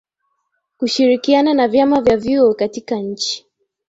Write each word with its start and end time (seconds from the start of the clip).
Kushirikiana 0.77 1.51
na 1.53 1.67
vyama 1.67 1.99
na 2.01 2.15
vyuo 2.17 2.53
katika 2.53 2.95
nchi 2.95 3.45